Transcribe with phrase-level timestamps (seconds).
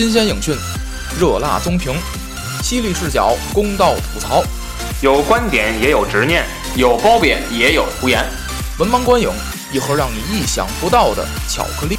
[0.00, 0.56] 新鲜影讯，
[1.20, 1.94] 热辣综评，
[2.62, 4.42] 犀利视角，公道吐槽，
[5.02, 6.42] 有观点也有执念，
[6.74, 8.24] 有褒贬也有胡言。
[8.78, 9.30] 文盲观影，
[9.70, 11.98] 一盒让你意想不到的巧克力。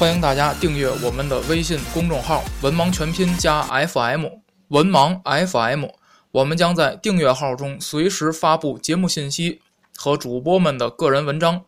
[0.00, 4.24] 欢迎大家订阅我们的微信公众号“文盲全拼加 FM”，
[4.66, 5.84] 文盲 FM。
[6.32, 9.60] 我们将在订阅号中随时发布节目信息
[9.96, 11.62] 和主播们的个人文章。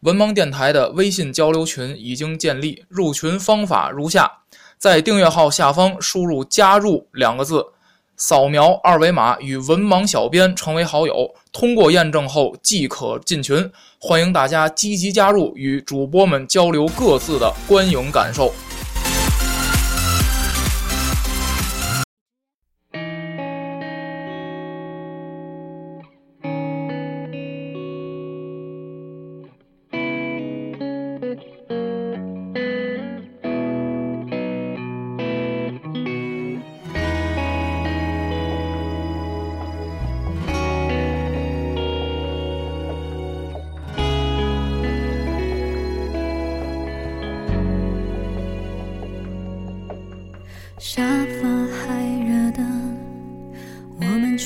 [0.00, 4.30] 文盲电台的微信交流群已经建立，入群方法如下：
[4.78, 7.64] 在订阅号下方输入“加入”两个字，
[8.16, 13.70] 扫描二维码与文盲小编成为好友，通过验证后即可进群。
[13.98, 18.52] 欢迎大家积极加入，与主播们交流各自的观影感受。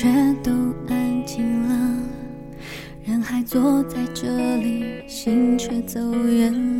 [0.00, 0.08] 却
[0.42, 0.50] 都
[0.88, 2.02] 安静了。
[3.04, 6.79] 人还坐在这里，心却走远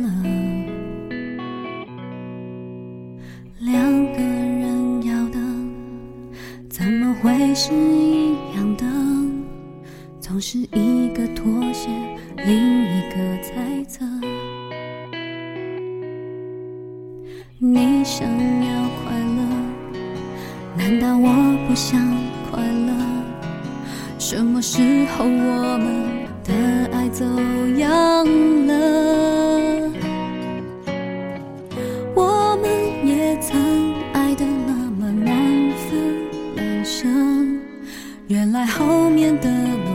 [38.31, 39.91] 原来后面的路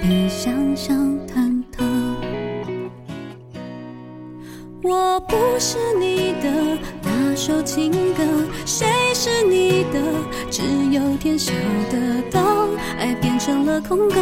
[0.00, 1.82] 比想象忐忑。
[4.84, 8.22] 我不是你的那首情歌，
[8.64, 9.98] 谁是你的？
[10.48, 10.62] 只
[10.92, 11.52] 有天晓
[11.90, 12.22] 得。
[12.30, 12.68] 当
[13.00, 14.14] 爱变成了空格，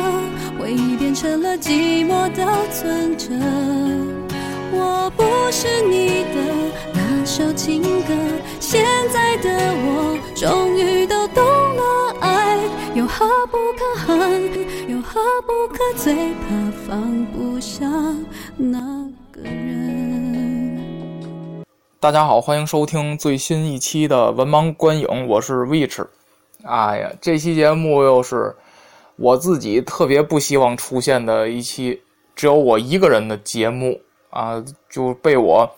[0.59, 3.29] 回忆变成了寂寞的存折。
[4.73, 5.23] 我不
[5.53, 6.41] 是你的
[6.95, 8.15] 那首情歌，
[8.59, 12.00] 现在的我终于都懂了，
[12.93, 17.87] 有何不可恨，有何不可最怕放不下
[18.57, 18.81] 那
[19.31, 20.77] 个人。
[22.01, 26.05] 大家好，欢迎收听最新一期的文盲观影，我是 Witch。
[26.65, 28.57] 哎呀，这期节目又是
[29.15, 32.03] 我自己特别不希望出现的一期，
[32.35, 34.01] 只有我一个人的节目
[34.31, 35.71] 啊，就被我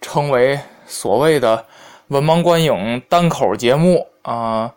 [0.00, 0.58] 称为
[0.88, 1.64] 所谓的
[2.08, 4.74] 文盲观影单口节目啊。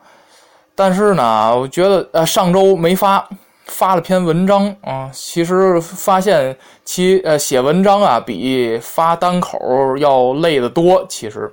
[0.76, 3.28] 但是呢，我觉得呃，上周没发。
[3.66, 11.06] 发了篇文章啊，其实发现其呃写文章啊比发单口要累得多。
[11.08, 11.50] 其实，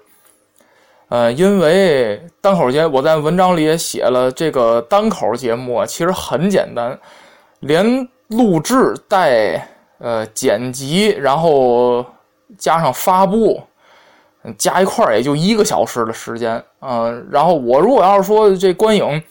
[1.10, 6.98] 呃，因为单口节我在文章里也写了，这个单口节目啊其实很简单，
[7.60, 7.86] 连
[8.26, 9.68] 录制带
[9.98, 12.04] 呃剪辑，然后
[12.58, 13.62] 加上发布，
[14.56, 17.10] 加一块儿也就一个小时的时间啊。
[17.30, 19.22] 然后我如果要是说这观影。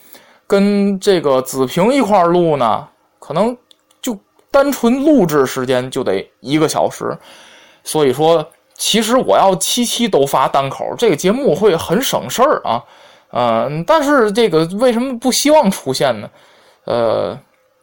[0.50, 2.88] 跟这个子平一块儿录呢，
[3.20, 3.54] 可能
[4.00, 4.18] 就
[4.50, 7.18] 单纯录制时间就得一个小时，
[7.84, 12.82] 所以说，其实我要期期都发单口，这个节目会很省事儿啊，
[13.34, 16.30] 嗯，但是这个为什么不希望出现呢？
[16.86, 17.38] 呃，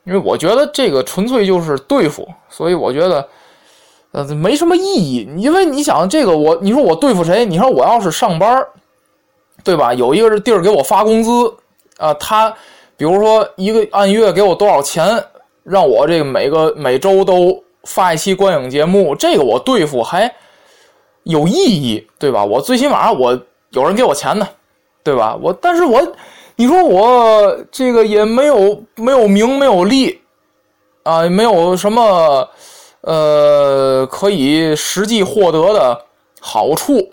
[0.04, 3.28] 因为我觉得这个纯粹就是对付，所以我觉得，
[4.14, 7.44] 呃，没什么意义，因为你想这个我，你说我对付谁？
[7.44, 8.64] 你说我要是上班，
[9.64, 9.92] 对吧？
[9.92, 11.52] 有一个地儿给我发工资。
[11.96, 12.52] 啊，他
[12.96, 15.20] 比如说一个按月给我多少钱，
[15.64, 20.32] 让我这个每个每周都发一期观影节目，这个我对付还
[21.24, 22.44] 有意义，对吧？
[22.44, 23.40] 我最起码我
[23.70, 24.46] 有人给我钱呢，
[25.02, 25.36] 对吧？
[25.40, 26.00] 我但是我
[26.54, 30.20] 你说我这个也没有没有名没有利
[31.02, 32.48] 啊，没有什么
[33.06, 36.00] 呃可以实际获得的
[36.40, 37.12] 好处。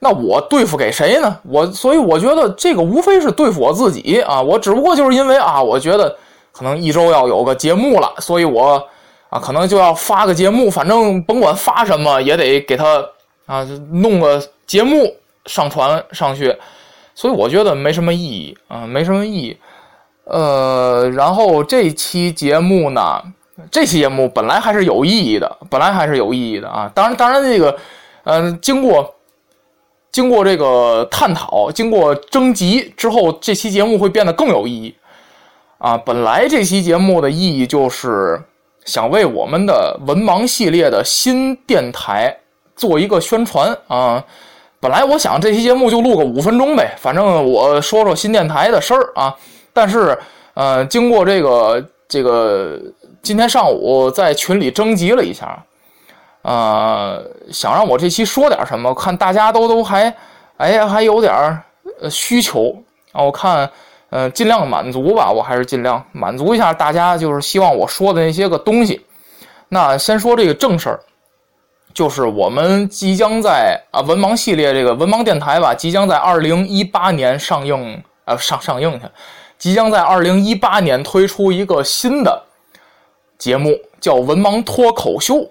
[0.00, 1.38] 那我对付给谁呢？
[1.44, 4.42] 我所以我觉得这个无非是对付我自己啊！
[4.42, 6.14] 我只不过就是因为啊，我觉得
[6.52, 8.86] 可能一周要有个节目了，所以我
[9.30, 13.02] 啊可能就要发个节目，反正甭管发什么也得给他
[13.46, 15.10] 啊弄个节目
[15.46, 16.54] 上传上去，
[17.14, 19.56] 所以我觉得没什么意义啊，没什么意义。
[20.24, 23.22] 呃，然后这期节目呢，
[23.70, 26.90] 这期节目本来还是有意义的，本来还是有意义的啊。
[26.94, 27.76] 当然，当然这个，
[28.24, 29.14] 嗯，经过
[30.10, 34.94] 经过这个探讨，经过征集之后，这期节目会变得更有意义
[35.78, 35.96] 啊。
[35.96, 38.42] 本来这期节目的意义就是
[38.84, 42.36] 想为我们的文盲系列的新电台
[42.74, 44.24] 做一个宣传啊。
[44.80, 49.34] 本来我想这期节目就录个五分钟呗，反正我说说新电台的事儿啊。
[49.72, 50.18] 但是，
[50.54, 52.78] 呃，经过这个这个
[53.24, 55.64] 今天上午在群里征集了一下，
[56.42, 60.14] 呃，想让我这期说点什么，看大家都都还，
[60.58, 61.32] 哎呀，还有点
[62.02, 62.76] 呃需求
[63.12, 63.22] 啊。
[63.22, 63.68] 我看，
[64.10, 69.00] 呃，尽量满足吧，我还是尽量满足一下大家，就是希望我说的那些个东西。
[69.70, 71.00] 那先说这个正事儿。
[71.94, 79.06] 就是我们即将在啊文盲系列这个文盲电台吧，即将在二零一八年上映啊上上映去，
[79.56, 82.42] 即将在二零一八年推出一个新的
[83.44, 85.46] 节目，叫文盲脱口秀。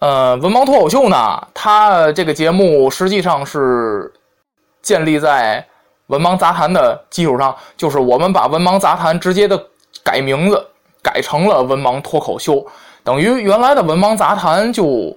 [0.00, 4.12] 呃，文盲脱口秀呢，它这个节目实际上是
[4.82, 5.66] 建立在
[6.08, 9.58] 文盲杂谈的基础上，就是我们把文盲杂谈直接的
[10.04, 10.62] 改名字，
[11.02, 12.66] 改成了文盲脱口秀，
[13.02, 15.16] 等于原来的文盲杂谈就。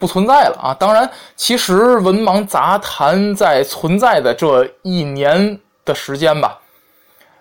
[0.00, 0.72] 不存在了啊！
[0.78, 6.56] 当然，其实文盲杂谈在存在的这一年的时间吧，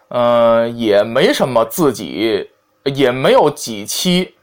[0.07, 2.49] 呃，也没什么自己，
[2.89, 4.33] 也没有几期，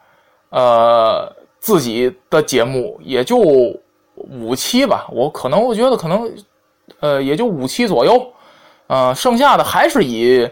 [0.50, 3.36] 呃，自己的节目，也就
[4.16, 5.06] 五期吧。
[5.10, 6.32] 我可能我觉得可能，
[7.00, 8.32] 呃，也就五期左右，
[8.86, 10.48] 呃，剩下的还是以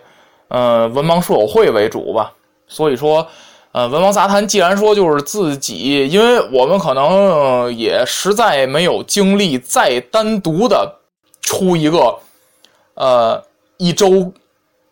[0.48, 2.32] 呃文盲书友会为主吧。
[2.66, 3.26] 所以说。
[3.74, 10.98] 呃，文盲杂谈既然说就是自己，因为我们可能也实在没有精力再单独的
[11.40, 12.18] 出一个，
[12.92, 13.42] 呃，
[13.78, 14.30] 一周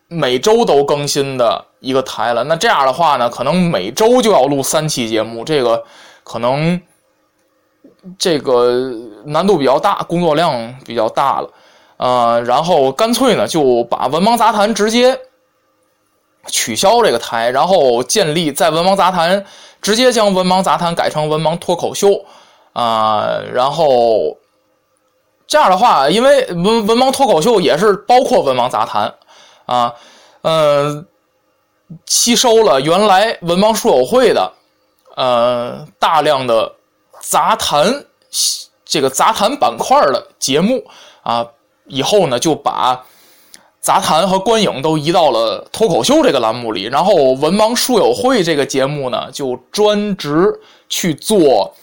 [0.09, 2.45] 每周都更新的一个台了。
[2.45, 5.83] 那这样的话呢，可能每周就要录三期节目，这个
[6.23, 6.81] 可能
[8.19, 8.93] 这个
[9.25, 11.51] 难度比较大，工作量比较大了。
[11.97, 15.19] 呃，然后干脆呢就把文盲杂谈直接。
[16.47, 19.45] 取消这个台，然后建立在文盲杂谈，
[19.83, 22.25] 直接将文盲杂谈改成文盲脱口秀，
[22.73, 24.39] 啊，然后
[25.47, 29.15] 这样的话，因为文文盲脱口秀也是包括文盲杂谈，
[29.67, 29.93] 啊，
[30.41, 31.07] 嗯，
[32.07, 34.53] 吸收了原来文盲书友会的，
[35.17, 36.73] 呃，大量的
[37.21, 38.05] 杂谈
[38.85, 40.85] 这个杂谈板块的节目，
[41.23, 41.47] 啊，
[41.87, 43.05] 以后呢就把。
[43.83, 50.61] 杂谈和观影都移到了脱口秀这个栏目里，然后文盲书友会这个节目呢，就专职
[50.91, 51.75] 去做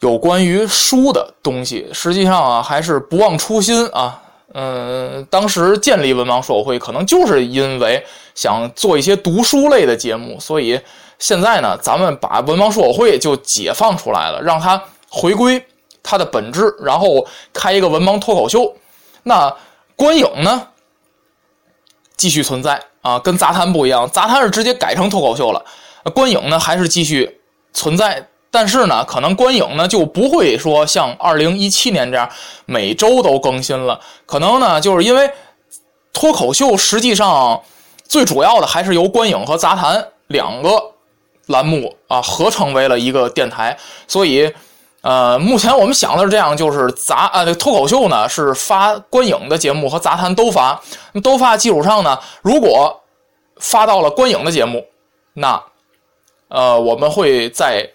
[0.00, 1.88] 有关于书的东西。
[1.92, 4.20] 实际上啊，还是不忘初心啊。
[4.54, 8.04] 嗯，当时建立文盲书友会，可能就是因为
[8.34, 10.80] 想做一些读书类的节目，所以
[11.18, 15.64] 现在呢，咱们把文盲书友会就解放出来了，让它回归
[16.02, 18.74] 它的本质，然后开一个文盲脱口秀。
[19.22, 19.54] 那。
[19.98, 20.68] 观影呢，
[22.16, 25.64] 继续存在啊，跟杂谈不一样，杂谈是直接改成脱口秀了。
[26.14, 27.40] 观影呢还是继续
[27.72, 32.28] 存在，但是呢，可能观影呢就不会说像二零一七年这样
[32.66, 34.00] 每周都更新了。
[34.26, 35.30] 可能呢，就是因为
[36.12, 37.62] 脱口秀实际上
[38.08, 40.90] 最主要的还是由观影和杂谈两个
[41.46, 44.52] 栏目啊合成为了一个电台，所以。
[45.02, 50.78] 呃，目前我们想的是这样，就是杂呃，脱口秀呢是发观影的节目和杂谈都发，
[51.22, 53.00] 都发基础上呢，如果
[53.58, 54.84] 发到了观影的节目，
[55.34, 55.62] 那
[56.48, 57.88] 呃，我们会在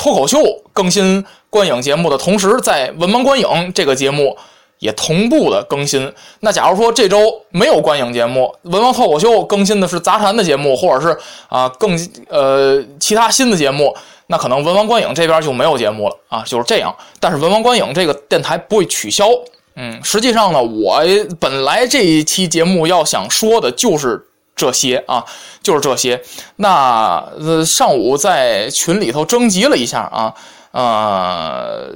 [0.00, 0.38] 脱口秀
[0.72, 4.34] 更新观影节目的同时，在文盲观影这个节目
[4.78, 6.10] 也同步的更新。
[6.40, 7.18] 那假如说这周
[7.50, 11.14] 没有观影节目，文盲脱口秀更新的是杂谈的节目，或者是
[11.50, 11.98] 啊更
[12.30, 13.94] 呃其他新的节目。
[14.28, 16.96] 那可能文王观影这边就没有节目了啊，就是这样。
[17.18, 19.28] 但是文王观影这个电台不会取消。
[19.76, 21.02] 嗯，实际上呢，我
[21.38, 24.24] 本来这一期节目要想说的就是
[24.60, 25.24] 这些啊，
[25.62, 26.22] 就是这些。
[26.56, 30.34] 那呃，上午在群里头征集了一下啊，
[30.72, 31.94] 呃，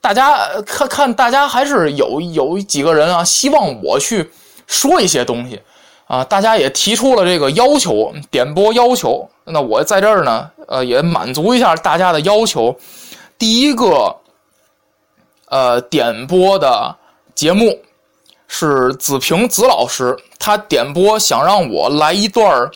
[0.00, 4.30] 大家看看，大家还是有有几个人啊，希望我去
[4.68, 5.60] 说一些东西。
[6.06, 9.28] 啊，大家也提出了这个要求，点播要求。
[9.44, 12.74] 那我在这儿呢，呃，也满足一下大家的要求。
[13.36, 14.16] 第一个，
[15.50, 16.96] 呃，点播的
[17.34, 17.78] 节目
[18.48, 22.72] 是子平子老师，他点播想让我来一段儿，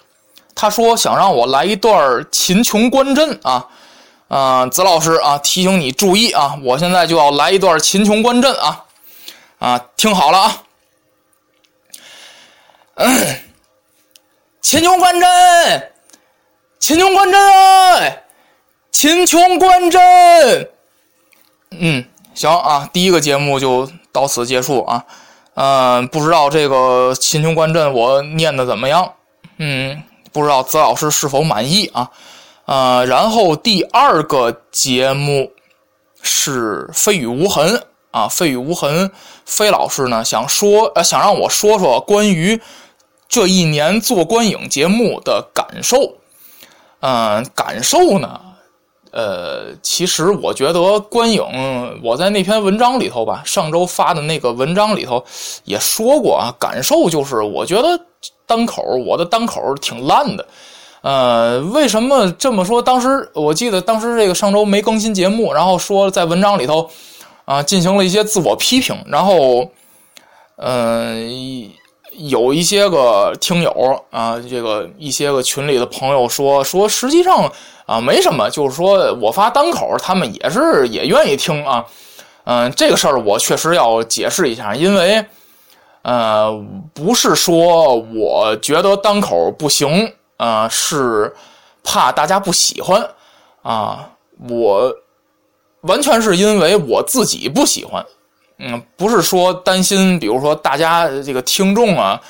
[0.54, 3.66] 他说想让我来一段儿秦琼观阵啊，
[4.28, 8.84] 啊，子老师啊，提醒你注意啊，我现在就要来一段秦琼观阵啊，
[9.58, 10.62] 啊，听好了啊。
[14.60, 15.92] 秦琼观阵，
[16.78, 18.22] 秦琼观阵，
[18.92, 20.70] 秦琼观阵。
[21.70, 25.04] 嗯，行啊，第一个节目就到此结束啊。
[25.54, 29.12] 嗯，不知道这个秦琼观阵我念的怎么样？
[29.58, 32.10] 嗯，不知道子老师是否满意啊？
[32.64, 35.50] 呃，然后第二个节目
[36.22, 39.10] 是飞羽无痕啊，飞羽无痕，
[39.44, 42.60] 飞老师呢想说呃想让我说说关于
[43.28, 46.16] 这一年做观影节目的感受。
[47.00, 48.40] 嗯，感受呢？
[49.12, 51.42] 呃，其实我觉得观影，
[52.02, 55.22] 我在那篇文章里头吧，上周发的那个文章里头
[55.64, 58.00] 也说过啊，感受就是我觉得
[58.46, 60.46] 单口，我的单口挺烂的。
[61.02, 62.80] 呃，为什么这么说？
[62.80, 66.88] 当时我记得当时这个上周没更新节目，然后说在文章里头
[67.44, 69.68] 啊进行了一些自我批评，然后
[70.56, 71.70] 嗯，
[72.28, 77.52] 有一些个听友啊，这个一些个群里的朋友说说，实际上。
[77.84, 81.84] 啊，没什么，就是说我发单口，他们也是也愿意听啊。
[82.44, 85.22] 嗯，这个事儿我确实要解释一下，因为
[86.02, 86.64] 呃，
[86.94, 91.34] 不是说我觉得单口不行，呃，是
[91.82, 93.04] 怕大家不喜欢
[93.62, 94.08] 啊。
[94.48, 94.94] 我
[95.80, 98.06] 完全是因为我自己不喜欢，
[98.58, 102.20] 嗯，不是说担心，比如说大家这个听众啊。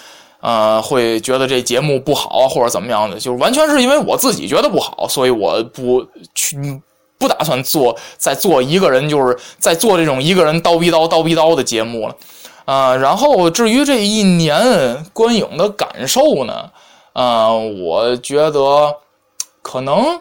[0.44, 6.82] 呃，会觉得这节目不好或者怎么样的，就是完全是因为我自己觉得不好，所以我不去，
[7.16, 12.16] 不打算做再做一个人，就是在做这种一个人叨逼叨叨逼叨的节目了。
[12.64, 16.68] 啊，然后至于这一年观影的感受呢，
[17.12, 18.96] 呃，我觉得
[19.62, 20.20] 可能，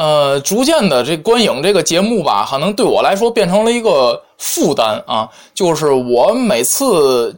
[0.00, 7.36] 呃，逐渐的这观影这个节目吧，可能对我来说变成了一个负担啊，就是我每次。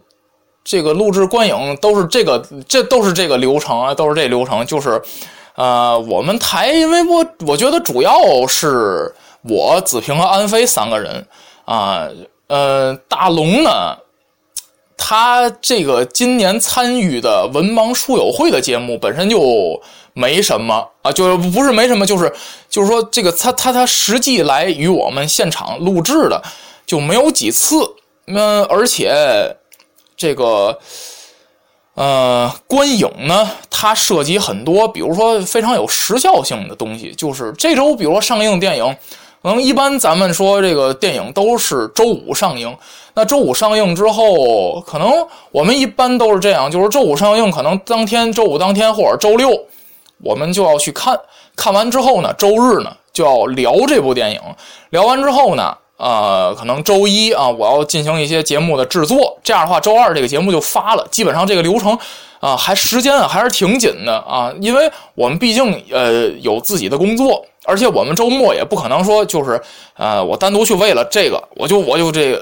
[0.64, 4.64] 这个录制观影都是这个，这都是这个流程啊，都是这流程。
[4.64, 5.02] 就是，
[5.56, 11.26] 呃，我们台，因为我我觉得主要是我子平和安飞三个人
[11.64, 12.06] 啊，
[12.46, 13.70] 呃，大龙呢，
[15.04, 19.82] 他这个今年参与的文盲书友会的节目本身就
[20.12, 22.32] 没什么啊，就不是没什么，就是
[22.70, 26.40] 就是说这个他他他实际来与我们现场录制的
[26.86, 27.76] 就没有几次，
[28.26, 29.56] 嗯，而且。
[30.14, 30.78] 这个，
[31.94, 37.12] 呃，观影呢，它涉及很多，比如说非常有时效性的东西。
[37.16, 38.96] 就是这周，比如说上映电影，
[39.42, 42.74] 可能一般咱们说这个电影都是周五上映。
[43.14, 45.12] 那周五上映之后，可能
[45.50, 49.50] 我们一般都是这样，就是周五上映，可能当天周五当天或者周六，
[50.22, 51.18] 我们就要去看。
[51.56, 54.40] 看完之后呢，周日呢就要聊这部电影。
[54.90, 55.76] 聊完之后呢。
[55.98, 61.06] 呃，可能周一啊，我要进行一些节目的制作，这样的话，周二这个节目就发了。
[61.12, 61.96] 基本上这个流程
[62.40, 69.60] 啊，还时间啊还是挺紧的啊，因为我们毕竟呃有自己的工作，而且我们周末也不可能说就是
[69.96, 72.38] 呃我单独去为了这个，我就我就这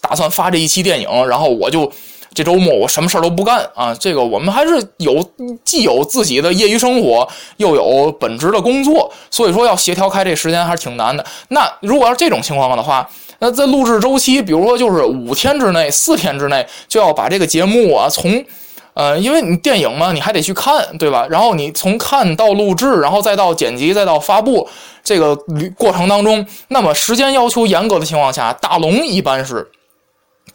[0.00, 1.90] 打算发这一期电影，然后我就。
[2.36, 3.94] 这周末我什么事都不干啊！
[3.94, 5.24] 这个我们还是有
[5.64, 11.24] 既有自己的业余生活，又有本职的工作，所以说要协调开这时间还是挺难的。
[11.50, 13.08] 那如果要是这种情况的话，
[13.38, 18.44] 那在录制周期，比如说就是五天之内、四天之内就要把这个节目啊，从
[18.94, 21.26] 呃，因为你电影嘛，你还得去看，对吧？
[21.28, 24.68] 然后你从看到录制，然后再到剪辑，再到发布
[25.02, 25.36] 这个
[25.76, 29.70] 过程当中，那么时间要求严格的情况下，大龙一般是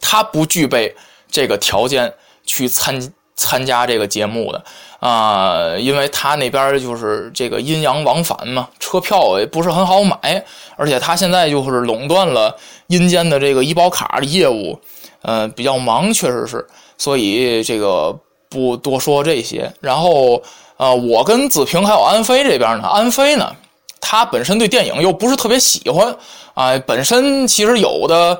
[0.00, 0.94] 他不具备。
[1.32, 2.12] 这个条件
[2.44, 3.00] 去参
[3.36, 4.64] 参加这个节目的
[4.98, 10.44] 啊，因为他那边就是这个阴阳往返嘛，车票也不是很好买，
[10.76, 12.56] 而且他现在就是垄断了
[12.88, 14.76] 阴间的这个医保卡的业务，
[15.22, 16.66] 呃，比较忙，确实是，
[16.98, 18.18] 所以这个
[18.50, 19.72] 不多说这些。
[19.80, 20.42] 然后
[20.76, 23.50] 呃，我跟子平还有安飞这边呢，安飞呢，
[23.98, 26.14] 他本身对电影又不是特别喜欢
[26.52, 28.38] 啊，本身其实有的。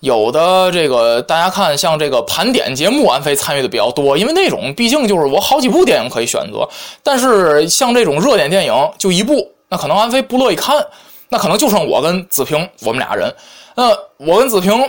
[0.00, 6.68] 有的这个大家看，像这个盘点节目，安飞参与的比较多，因为那种毕竟就是我好几部电影可以选择。
[7.02, 10.86] 但是像这种热点电影就一部，那可能安飞不乐意看，
[11.28, 13.34] 那可能就剩我跟子平我们俩人。
[13.74, 13.88] 那
[14.18, 14.88] 我跟子平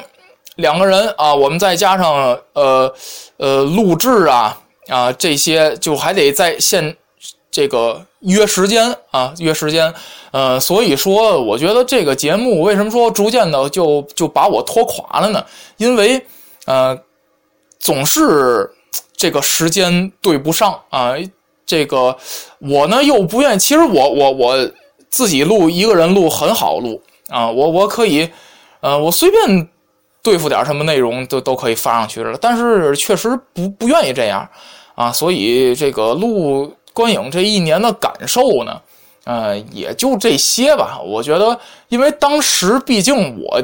[0.57, 2.93] 两个人啊，我们再加上呃
[3.39, 4.55] 呃录制啊
[4.87, 6.95] 啊这些，就还得在线。
[7.51, 9.91] 这个约时间啊，约时间，
[10.29, 15.43] 呃，所以说，我觉得这个节目为什么说逐渐的就就把我拖垮了呢？
[15.77, 16.23] 因为，
[16.65, 16.95] 呃，
[17.79, 18.69] 总是
[19.17, 21.15] 这个时间对不上啊。
[21.65, 22.15] 这个
[22.59, 24.71] 我呢又不愿，其实我我我
[25.09, 28.29] 自己录一个人录很好录啊，我我可以，
[28.81, 29.67] 呃，我随便
[30.21, 32.37] 对付点什么内容都都可以发上去了。
[32.41, 34.47] 但是确实不不愿意这样
[34.95, 36.73] 啊，所以这个录。
[36.91, 38.81] 观影这一年的感受呢，
[39.23, 40.99] 呃，也就这些吧。
[41.01, 41.57] 我觉得，
[41.87, 43.63] 因为当时毕竟我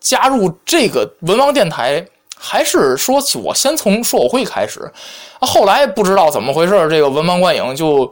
[0.00, 2.02] 加入这个文王电台，
[2.34, 4.90] 还是说我先从说我会开始，
[5.40, 8.06] 后来不知道怎么回事，这个文王观影就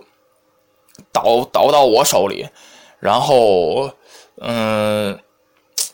[1.11, 2.47] 倒倒到我手里，
[2.99, 3.91] 然后
[4.41, 5.19] 嗯，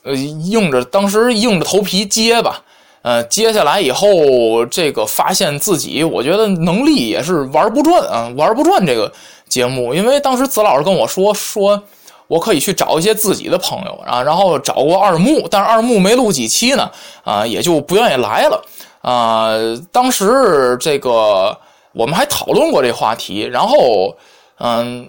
[0.07, 2.63] 呃，硬着当时硬着头皮接吧。
[3.03, 9.13] 呃，接下来以后，这个发现自己，我觉得能力也是玩不转啊，玩不转这个
[9.49, 9.95] 节目。
[9.95, 11.81] 因为当时子老师跟我说，说
[12.27, 16.91] 我可以去找一些自己的朋友啊，然后找过二木，但是二木没录几期呢，
[17.23, 18.61] 啊，也就不愿意来了
[19.03, 19.51] 啊。
[19.93, 21.57] 当时这个
[21.93, 24.17] 我们还讨论过这话题，然后
[24.59, 25.09] 嗯，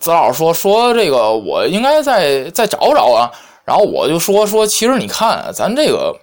[0.00, 3.30] 子老师说说这个我应该再再找找啊，
[3.66, 6.16] 然后我就说说，其实你看咱这个。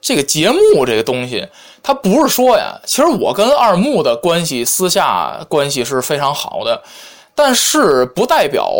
[0.00, 1.44] 这个节目这个东西，
[1.82, 6.80] 它不是说呀，其实我跟二木的关系私下关系是非常好的，
[7.34, 8.72] 但是不代表，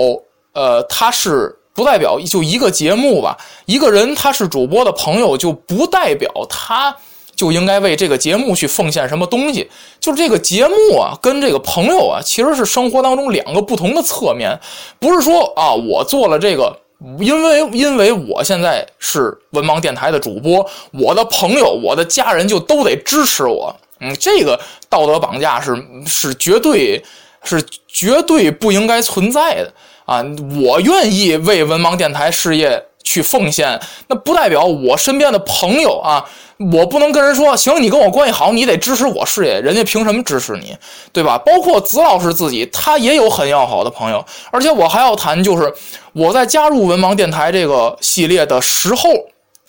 [0.54, 3.36] 呃，他是不代表就一个节目吧，
[3.66, 6.96] 一个人他是主播的朋友，就不代表他
[7.34, 9.68] 就应该为这个节目去奉献什么东西。
[9.98, 14.56] 就是这个节目啊，跟这个朋友啊，其实是生活当中两个不同的侧面，
[15.00, 16.74] 不是说啊，我做了这个。
[17.20, 23.74] 因为因为我现在是文盲电台的主播，我的朋友、我的家人就都得支持我。
[24.00, 25.76] 嗯，这个道德绑架是
[26.06, 27.02] 是绝对
[27.42, 29.72] 是绝对不应该存在的
[30.04, 30.24] 啊！
[30.60, 36.24] 我愿意为文盲电台事业去奉献，那不代表我身边的朋友啊。
[36.72, 40.76] 我不能跟人说，行，你跟我关系好，你得支持我事业，人家凭什么支持你，
[41.12, 41.38] 对吧？
[41.38, 45.72] 包括子老师自己，他也有很要好的朋友，而且我还要谈，就是
[46.12, 49.08] 我在加入文盲电台这个系列的时候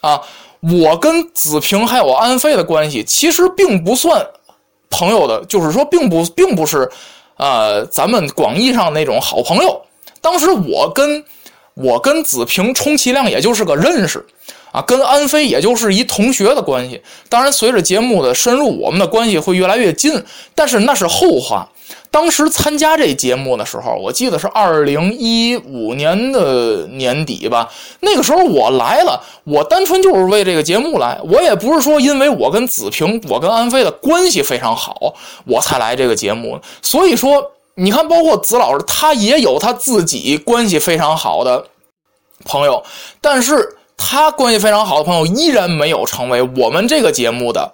[0.02, 0.20] 啊，
[0.62, 4.26] 我跟子平还有安飞的关系，其实并不算
[4.90, 6.90] 朋友的，就是说，并不并不是，
[7.38, 9.80] 呃，咱们广义上那种好朋友。
[10.22, 11.24] 当时我跟
[11.80, 14.26] 我跟子平充其量也就是个认识。
[14.72, 17.02] 啊，跟安飞也就是一同学的关系。
[17.28, 20.24] 当然，随着节目的深入，我们的关系会越来越近。
[20.54, 21.68] 但是那是后话。
[22.12, 27.68] 当时参加这节目的时候，我记得是二零一五年的年底吧。
[28.02, 31.20] 那个时候我来了，我单纯就是为这个节目来。
[31.24, 35.16] 我也不是说因为我跟子平、我跟安飞的关系非常好，
[35.46, 36.60] 我才来这个节目。
[36.84, 41.68] 所以说，你看，包括子老师，他也有他自己关系非常好的
[42.46, 42.84] 朋友，
[43.22, 43.76] 但是。
[44.02, 47.74] 他关系非常好的朋友依然没有成为我们这个节目的，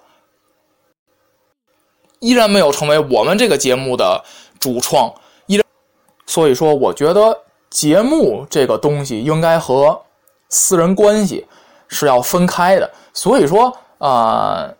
[2.18, 4.24] 依然没有成为我们这个节目的
[4.58, 5.14] 主创，
[5.46, 5.64] 依然。
[6.26, 10.02] 所以说，我觉得节目这个东西应该和
[10.48, 11.46] 私人关系
[11.86, 12.90] 是要分开的。
[13.14, 14.74] 所以说，呃，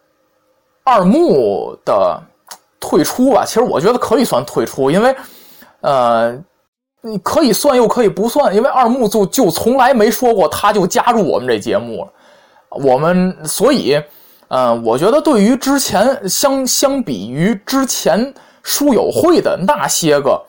[0.83, 2.21] 二木的
[2.81, 5.17] 退出吧，其实我觉得可以算退出，因为，
[5.81, 6.39] 呃。
[7.03, 12.13] 你可以算又可以不算，因为二木就就从来没说过他就加入我们这节目了。
[12.71, 14.03] 我们所以，
[14.49, 18.35] 嗯，我觉得对于之前相相比于之前
[18.65, 20.43] 书友会的那些个，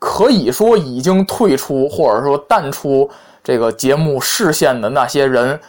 [0.00, 3.08] 可以说已经退出或者说淡出
[3.44, 5.60] 这个节目视线的那些人，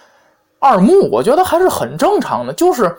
[0.58, 2.92] 二木我觉得还是很正常的，就是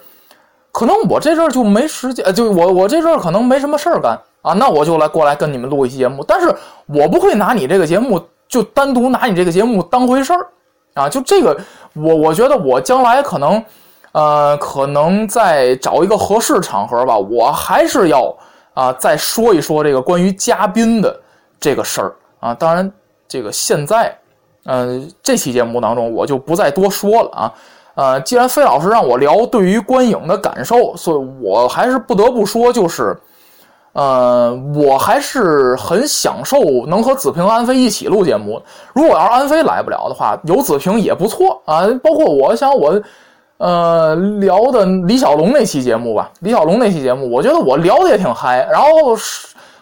[0.74, 4.18] 可能我这阵儿就没时间，就我我这阵儿可能没什么事儿干。
[4.42, 6.54] 啊，那我就来过来跟你们录一期节目，但是
[6.86, 10.46] 我不会拿你这个节目就单独拿你这个节目当回事儿，
[10.92, 11.56] 啊，就这个，
[11.94, 13.64] 我我觉得我将来可能，
[14.12, 18.36] 呃，可能再找一个合适场合吧，我还是要
[18.74, 21.18] 啊再说一说这个关于嘉宾的
[21.58, 22.92] 这个事儿啊，当然
[23.26, 24.14] 这个现在，
[24.66, 27.54] 嗯，这期节目当中我就不再多说了啊，
[27.94, 33.16] 呃，既然费老师让我聊对于观影的感受，所以我还是不得不说就是。
[33.92, 38.60] 呃，我还是很享受能和子平、安飞一起录节目。
[38.92, 41.86] 如果要是安飞来不了的话，有子平也不错啊。
[42.02, 43.00] 包括我想我，
[43.58, 48.68] 呃，聊的李小龙那期节目吧，李小龙那期节目，我觉得我聊的也挺嗨。
[48.68, 48.88] 然后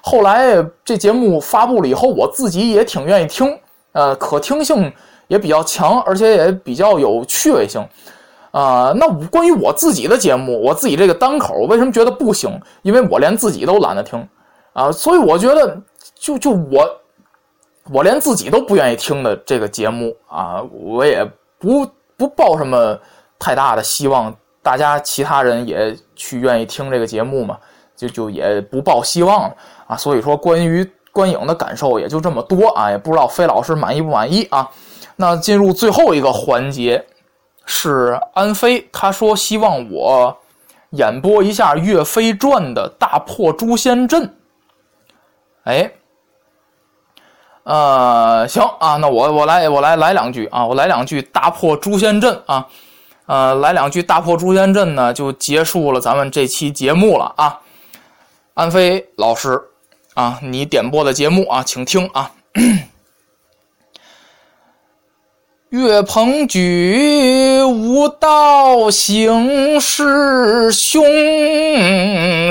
[0.03, 3.59] 后来这节目发布了以后，我自己也挺愿意听，
[3.93, 4.93] 呃，可听性
[5.29, 7.83] 也比较强，而且也比较有趣味性。
[8.51, 12.61] 啊，那关于我自己的节目，我自己这个单口，为什么觉得不行？
[12.83, 14.29] 因为我连自己都懒得听，
[14.75, 15.81] 啊，所以我觉得，
[16.15, 16.87] 就就我，
[17.91, 21.27] 我连自己都不愿意听的这个节目啊，我也
[21.59, 22.99] 不不抱什么
[23.39, 27.57] 太大的希望，大家其他人也去愿意听这个节目嘛，
[27.97, 29.57] 就就也不抱希望了
[29.87, 29.97] 啊。
[29.97, 34.69] 所以说，关于观影的感受也就这么多啊，也不知道飞老师满意不满意啊。
[35.17, 37.05] 那进入最后一个环节。
[37.65, 40.37] 是安飞，他说希望我
[40.91, 44.29] 演播一下《岳飞传》的大破诛仙阵。
[45.63, 45.89] 哎，
[47.63, 52.67] 呃，行啊，那我我来我来来两句啊，我来两句大破诛仙阵啊，
[53.27, 57.61] 呃，来两句大破诛仙阵呢，就结束了咱们这期节目了啊。
[58.55, 59.63] 安飞老师
[60.15, 62.29] 啊，你点播的节目啊，请听啊。
[65.73, 71.03] 岳鹏举无道行师兄，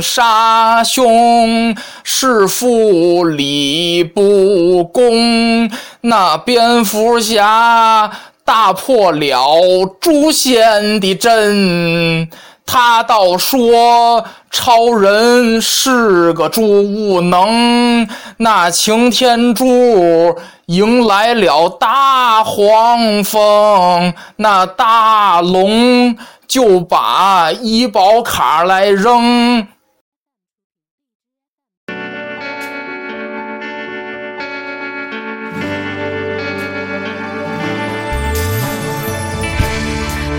[0.02, 5.70] 杀兄弑父礼不公。
[6.02, 8.10] 那蝙蝠侠
[8.44, 12.28] 大破了诛仙的阵。
[12.66, 18.08] 他倒说超人是个猪无能，
[18.38, 20.36] 那擎天柱
[20.72, 26.16] 迎来了大黄蜂，那大龙
[26.48, 29.68] 就把医保卡来扔。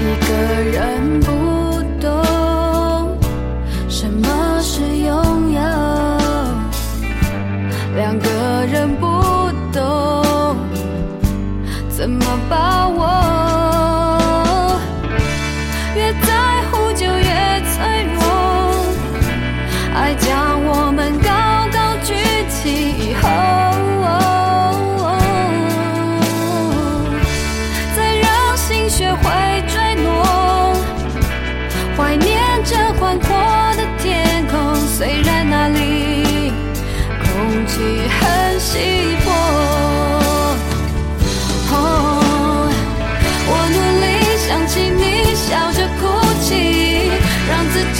[0.01, 0.33] 一个
[0.73, 3.18] 人不懂
[3.87, 5.61] 什么是拥有，
[7.95, 9.07] 两个人不
[12.03, 13.32] 怎么把握。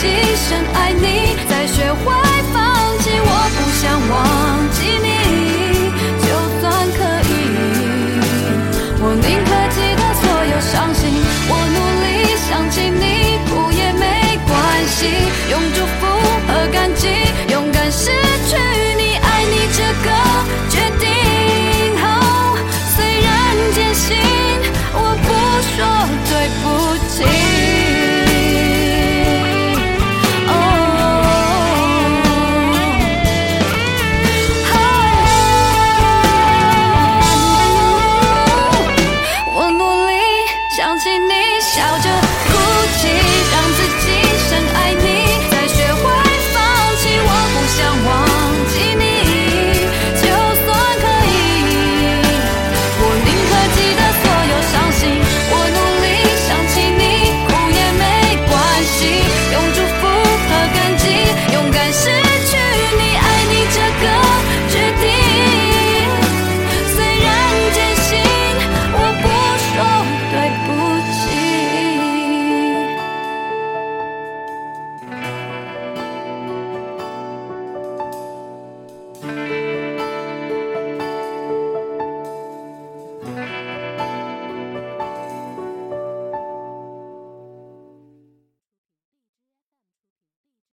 [0.03, 2.22] 一生爱你再学会